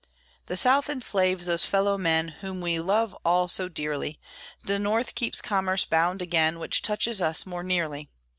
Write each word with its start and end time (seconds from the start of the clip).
The 0.47 0.57
South 0.57 0.89
enslaves 0.89 1.45
those 1.45 1.63
fellow 1.63 1.95
men 1.95 2.29
Whom 2.29 2.59
we 2.59 2.79
love 2.79 3.15
all 3.23 3.47
so 3.47 3.69
dearly; 3.69 4.19
The 4.63 4.79
North 4.79 5.13
keeps 5.13 5.43
commerce 5.43 5.85
bound 5.85 6.23
again, 6.23 6.57
Which 6.57 6.81
touches 6.81 7.21
us 7.21 7.45
more 7.45 7.61
nearly. 7.61 8.09